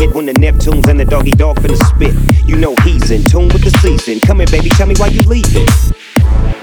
hit 0.00 0.14
when 0.14 0.26
the 0.26 0.32
Neptunes 0.32 0.88
and 0.88 0.98
the 0.98 1.04
Doggy 1.04 1.32
Dogg 1.32 1.58
finna 1.58 1.76
spit. 1.92 2.14
You 2.48 2.56
know 2.56 2.74
he's 2.84 3.10
in 3.10 3.22
tune 3.24 3.48
with 3.48 3.62
the 3.62 3.70
season. 3.84 4.18
Come 4.20 4.38
here, 4.38 4.48
baby, 4.48 4.70
tell 4.70 4.86
me 4.86 4.94
why 4.96 5.08
you 5.08 5.20
leaving. 5.28 5.66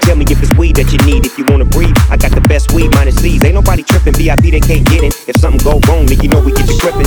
Tell 0.02 0.16
me 0.16 0.24
if 0.28 0.42
it's 0.42 0.52
weed 0.58 0.76
that 0.76 0.90
you 0.90 0.98
need, 1.06 1.24
if 1.24 1.38
you 1.38 1.44
wanna 1.48 1.64
breathe. 1.64 1.94
I 2.10 2.16
got 2.16 2.32
the 2.32 2.40
best 2.40 2.72
weed 2.72 2.90
minus 2.94 3.16
C's. 3.22 3.44
Ain't 3.44 3.54
nobody 3.54 3.82
tripping, 3.82 4.14
VIP 4.14 4.50
they 4.50 4.60
can't 4.60 4.86
get 4.88 5.04
in. 5.04 5.12
If 5.28 5.36
something 5.38 5.62
go 5.62 5.78
wrong, 5.86 6.06
then 6.06 6.18
you 6.20 6.28
know 6.28 6.40
we 6.40 6.52
get 6.52 6.66
you 6.68 6.78
gripping. 6.80 7.06